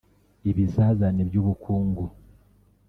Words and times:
ibizazane 0.49 1.21
by'ubukungu 1.29 2.03